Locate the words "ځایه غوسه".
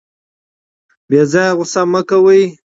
1.31-1.81